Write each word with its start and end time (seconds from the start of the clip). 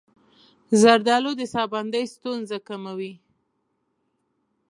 زردآلو 0.81 1.31
د 1.39 1.41
ساه 1.53 1.67
بندۍ 1.73 2.05
ستونزې 2.15 2.57
کموي. 2.67 3.13